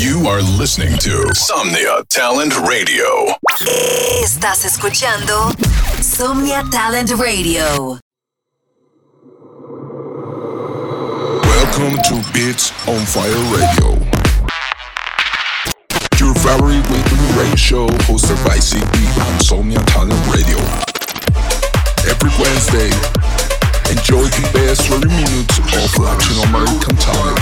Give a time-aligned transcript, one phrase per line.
[0.00, 3.04] You are listening to Somnia Talent Radio.
[4.24, 5.52] Estás escuchando
[6.00, 7.98] Somnia Talent Radio.
[11.44, 14.00] Welcome to Beats on Fire Radio.
[16.16, 18.80] Your favorite weekly radio show hosted by CB
[19.20, 20.56] on Somnia Talent Radio.
[22.08, 22.88] Every Wednesday,
[23.92, 27.38] enjoy the best 30 minutes of Latin American talent.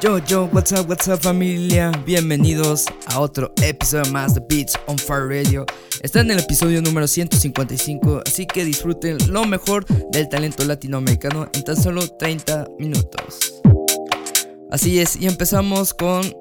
[0.00, 1.92] Yo, yo, what's up, what's up familia?
[2.06, 5.66] Bienvenidos a otro episodio más de Beats on Fire Radio.
[6.02, 11.64] Está en el episodio número 155, así que disfruten lo mejor del talento latinoamericano en
[11.64, 13.49] tan solo 30 minutos.
[14.70, 16.32] Así es, y empezamos con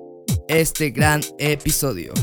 [0.48, 2.14] este gran episodio.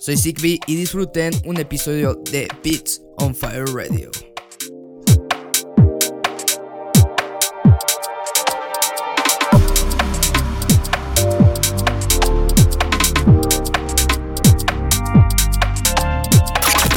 [0.00, 4.10] Soy Sigby y disfruten un episodio de Beats on Fire Radio.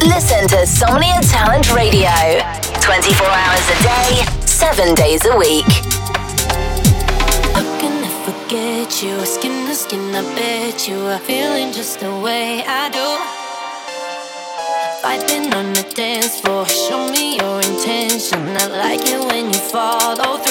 [0.03, 2.09] Listen to Somnia Talent Radio
[2.79, 5.90] 24 hours a day, 7 days a week.
[8.51, 9.25] Forget you?
[9.25, 13.07] Skin to skin, I bet you are feeling just the way I do.
[15.01, 18.41] Fighting on the dance floor, show me your intention.
[18.57, 20.50] I like it when you follow through.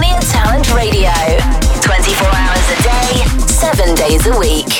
[0.00, 1.12] Listen Talent Radio
[1.82, 4.72] 24 hours a day, 7 days a week.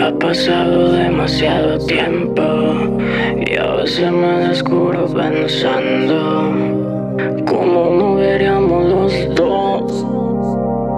[0.00, 2.42] Ha pasado demasiado tiempo
[3.46, 6.52] y a veces me descubro pensando
[7.46, 10.04] cómo no hubiera somos dos.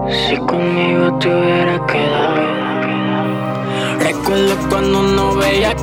[0.08, 1.28] Si conmigo te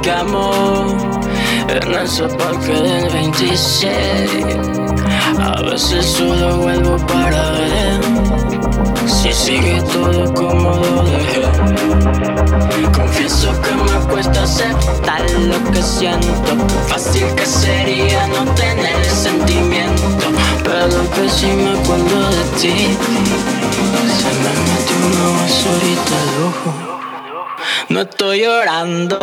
[0.08, 3.90] en ese parque del 26.
[5.40, 8.02] A veces solo vuelvo para ver
[9.08, 11.42] si sigue todo como lo dejé.
[12.96, 16.68] Confieso que me cuesta aceptar lo que siento.
[16.88, 20.28] Fácil que sería no tener sentimiento,
[20.64, 22.96] pero que si me acuerdo de ti,
[24.20, 26.96] se me metió una basurita de lujo.
[27.90, 29.20] No estoy llorando.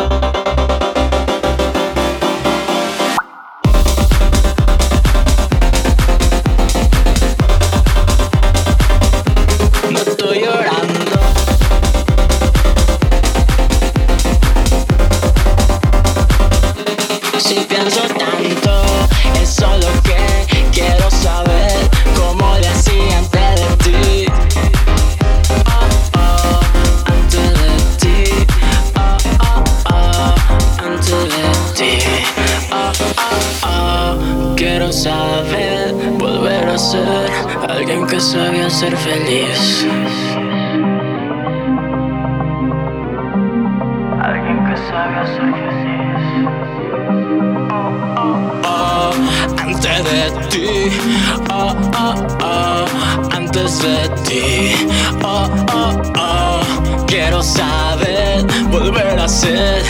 [53.79, 54.87] De ti,
[55.23, 59.83] oh, oh, oh, quiero saber, volver a ser.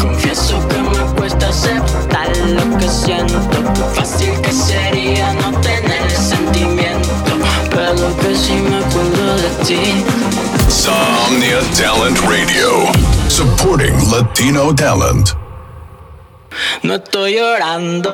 [0.00, 3.40] Confieso que me cuesta aceptar lo que siento,
[3.94, 7.32] fácil que sería no tener sentimiento,
[7.70, 10.04] pero que si me acuerdo de ti.
[10.68, 12.90] Somnia Talent Radio.
[13.28, 15.30] Supporting Latino talent.
[16.82, 18.12] No estoy llorando.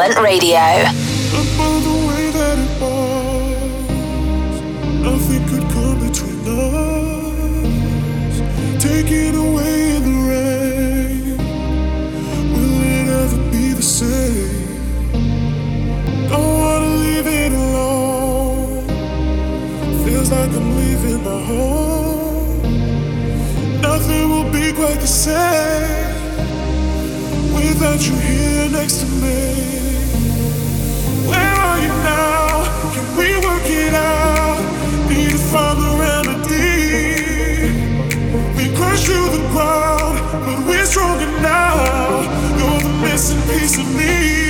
[0.00, 0.56] Talent Radio.
[0.56, 1.48] It
[5.02, 7.22] nothing could come between us.
[8.82, 11.36] Taking away in the rain,
[12.54, 14.68] will it ever be the same?
[16.30, 18.86] Don't wanna leave it alone.
[20.06, 22.62] Feels like I'm leaving my home.
[23.82, 26.14] Nothing will be quite the same
[27.52, 29.89] without you here next to me.
[40.44, 41.74] But we're stronger now.
[42.58, 44.49] You're the missing piece of me,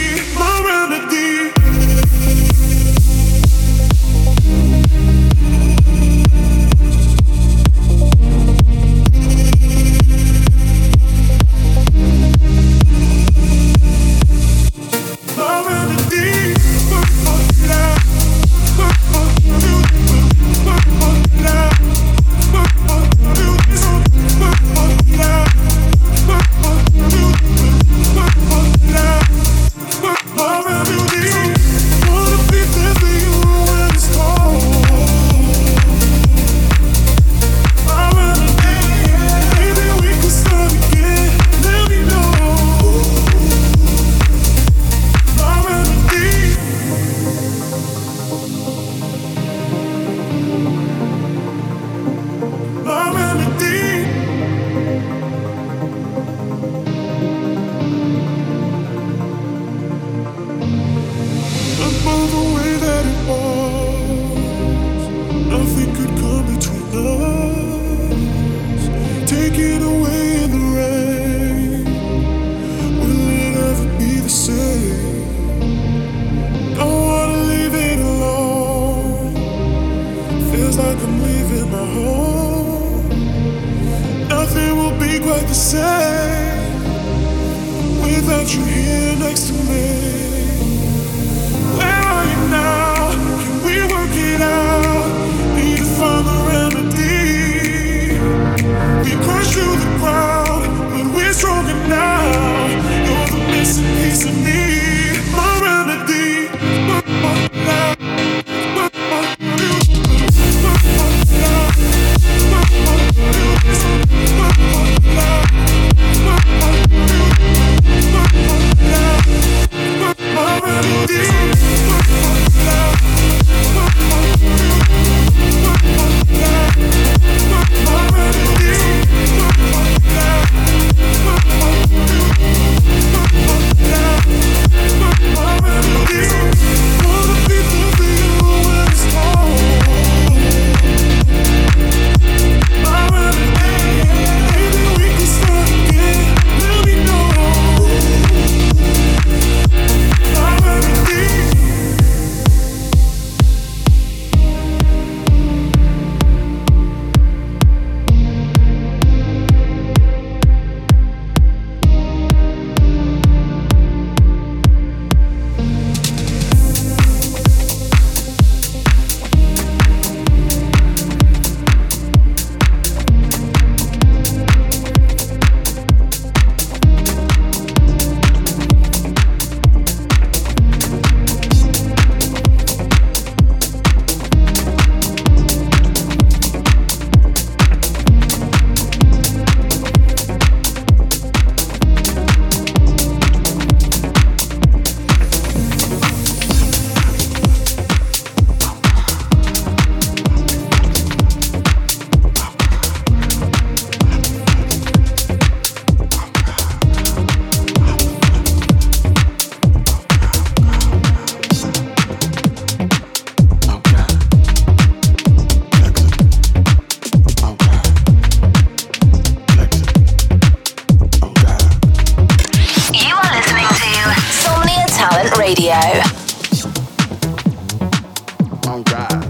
[228.83, 229.30] God.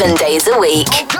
[0.00, 1.19] 7 days a week.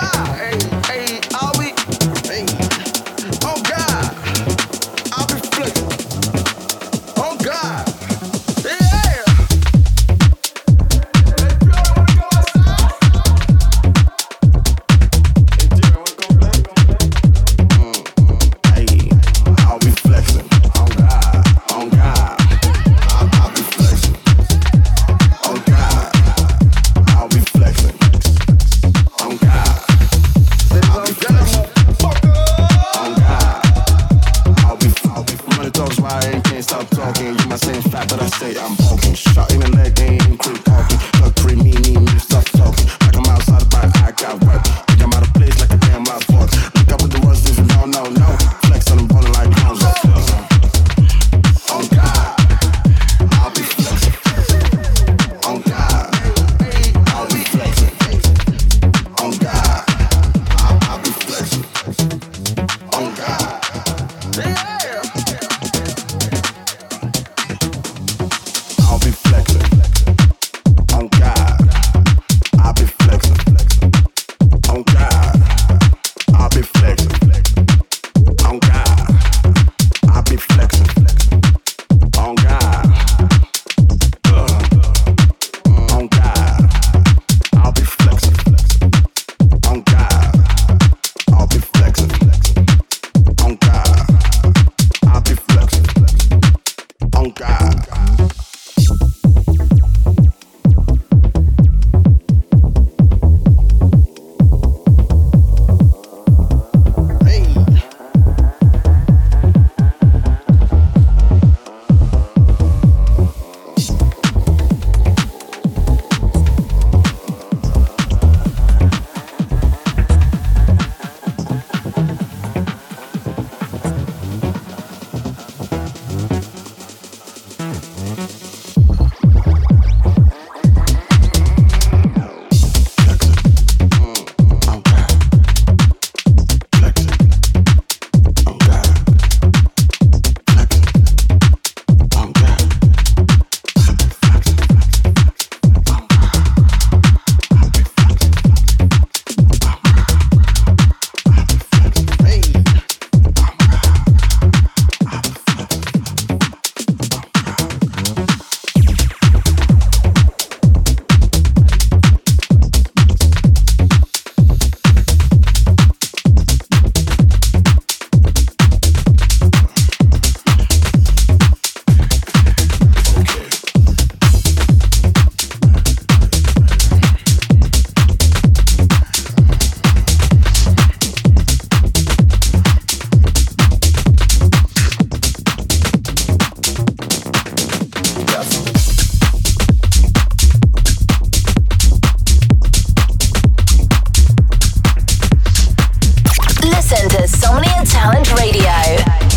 [196.70, 198.62] Listen to Somnia Talent Radio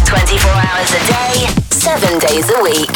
[0.05, 2.89] 24 hours a day, 7 days a week.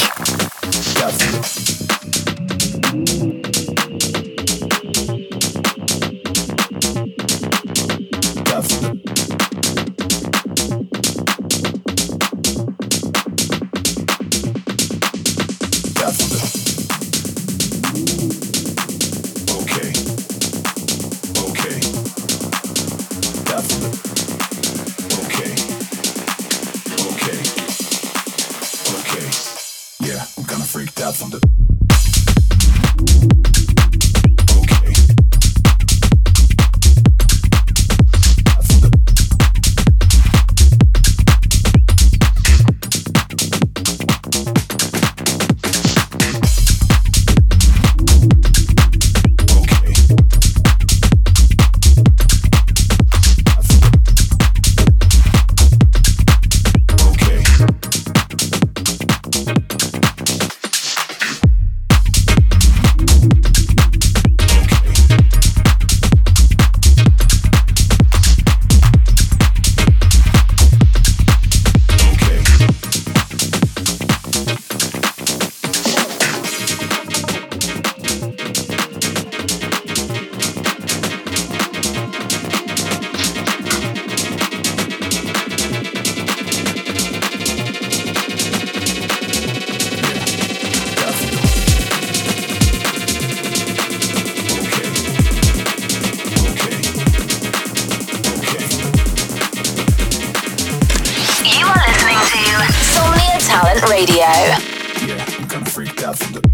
[103.97, 104.17] Radio.
[104.17, 106.46] Yeah, I'm kinda freaked out from the.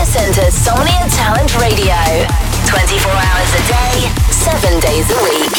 [0.00, 1.94] Listen to Somnia Talent Radio
[2.64, 5.56] 24 hours a day, 7 days a week.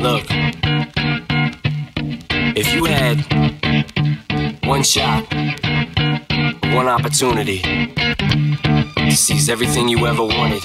[0.00, 0.26] Look,
[2.56, 3.24] if you had
[4.66, 5.24] one shot,
[6.74, 10.64] one opportunity to seize everything you ever wanted,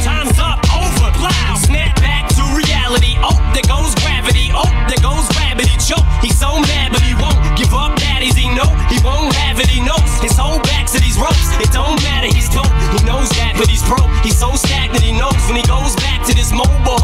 [3.23, 4.51] Oh, there goes gravity.
[4.53, 5.73] Oh, there goes gravity.
[5.81, 6.05] Choke.
[6.21, 7.97] He's so mad, but he won't give up.
[7.97, 9.67] Daddies, he know he won't have it.
[9.67, 11.49] He knows his whole back to these ropes.
[11.57, 12.29] It don't matter.
[12.29, 12.69] He's dope.
[12.93, 14.09] He knows that, but he's broke.
[14.21, 15.03] He's so stagnant.
[15.03, 17.00] He knows when he goes back to this mobile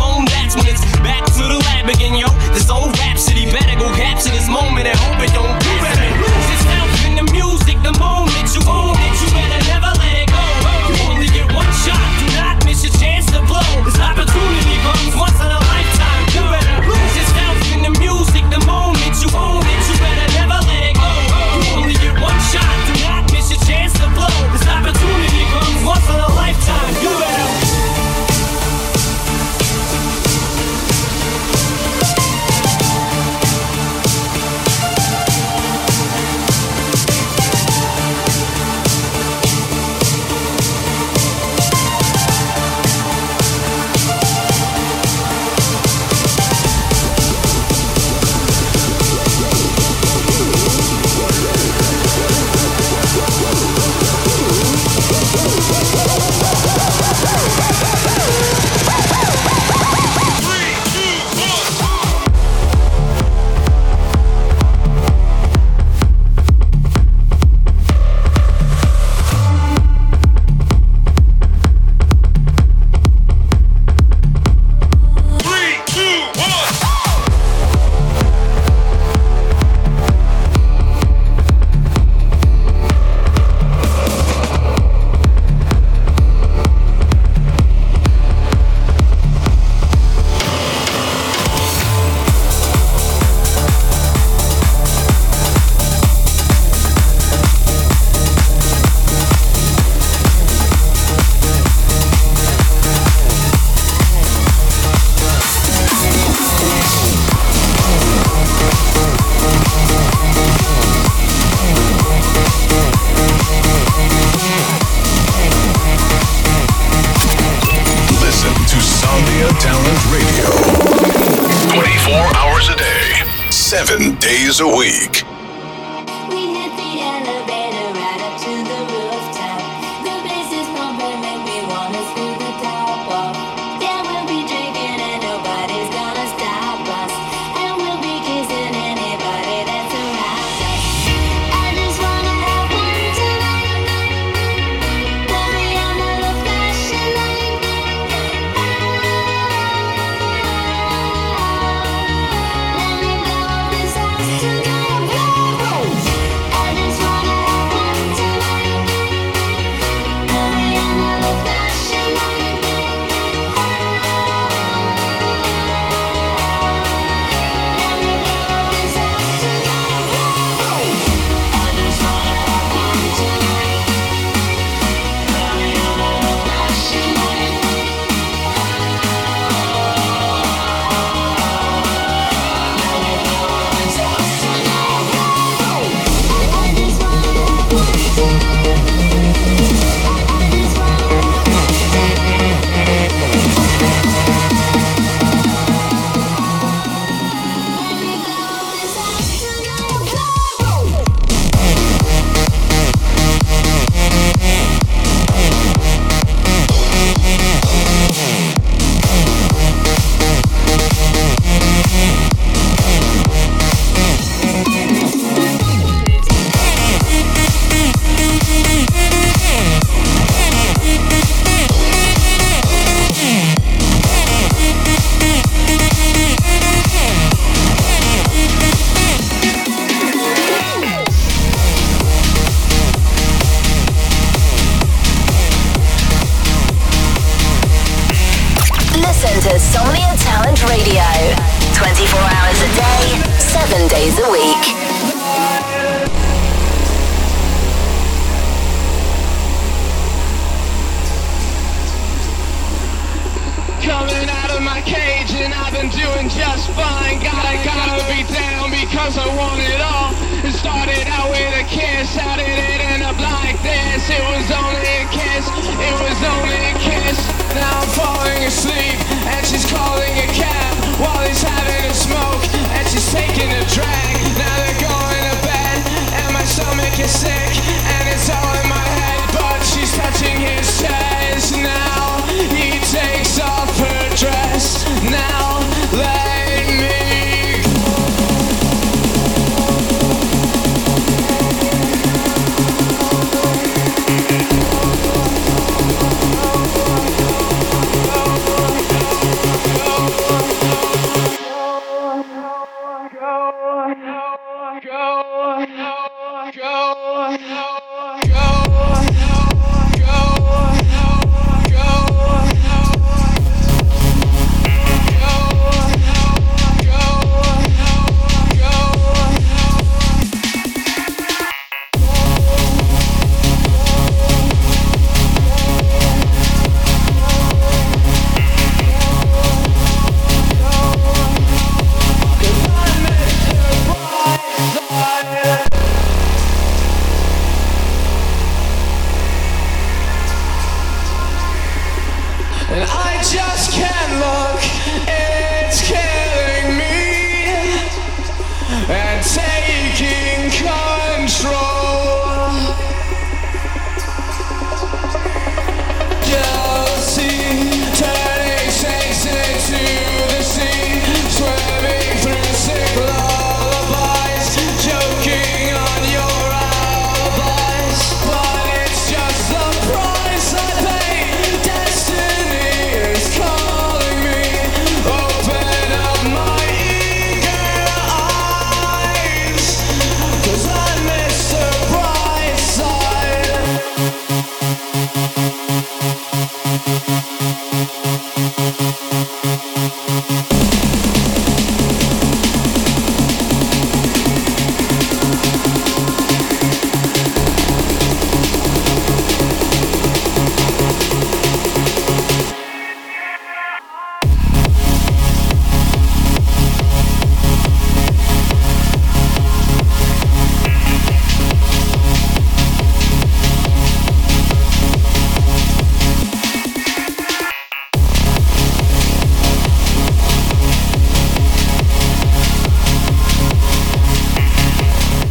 [256.29, 260.11] just fine, Gotta, gotta be down because I want it all.
[260.43, 264.01] It started out with a kiss, how did it in up like this?
[264.11, 267.17] It was only a kiss, it was only a kiss.
[267.55, 272.43] Now I'm falling asleep, and she's calling a cab while he's having a smoke,
[272.75, 274.13] and she's taking a drag.
[274.35, 275.77] Now they're going to bed,
[276.11, 277.87] and my stomach is sick.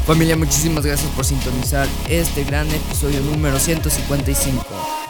[0.06, 4.64] Familia, muchísimas gracias por sintonizar este gran episodio número 155.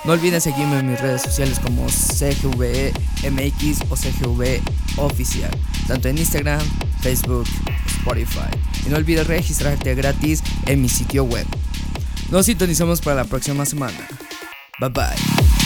[0.07, 4.63] No olviden seguirme en mis redes sociales como CGVMX o CGV
[4.97, 5.51] Oficial,
[5.87, 6.63] tanto en Instagram,
[7.03, 7.45] Facebook,
[7.99, 8.49] Spotify.
[8.87, 11.47] Y no olvides registrarte gratis en mi sitio web.
[12.31, 14.09] Nos sintonizamos para la próxima semana.
[14.81, 15.66] Bye bye.